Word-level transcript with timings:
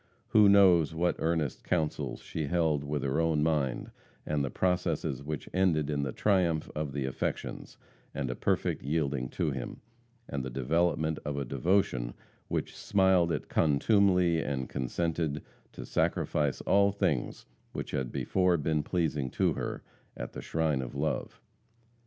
Who 0.29 0.49
knows 0.49 0.95
what 0.95 1.17
earnest 1.19 1.63
councils 1.63 2.21
she 2.21 2.47
held 2.47 2.83
with 2.83 3.03
her 3.03 3.21
own 3.21 3.43
mind 3.43 3.91
and 4.25 4.43
the 4.43 4.49
processes 4.49 5.21
which 5.21 5.47
ended 5.53 5.91
in 5.91 6.01
the 6.01 6.11
triumph 6.11 6.71
of 6.73 6.91
the 6.91 7.05
affections, 7.05 7.77
and 8.11 8.27
a 8.27 8.33
perfect 8.35 8.81
yielding 8.81 9.29
to 9.37 9.51
him, 9.51 9.79
and 10.27 10.43
the 10.43 10.49
development 10.49 11.19
of 11.23 11.37
a 11.37 11.45
devotion 11.45 12.15
which 12.47 12.75
smiled 12.75 13.31
at 13.31 13.47
contumely 13.47 14.41
and 14.41 14.69
consented 14.69 15.43
to 15.73 15.85
sacrifice 15.85 16.61
all 16.61 16.91
things 16.91 17.45
which 17.71 17.91
had 17.91 18.11
before 18.11 18.57
been 18.57 18.81
pleasing 18.81 19.29
to 19.29 19.53
her, 19.53 19.83
at 20.17 20.33
the 20.33 20.41
shrine 20.41 20.81
of 20.81 20.95
love? 20.95 21.39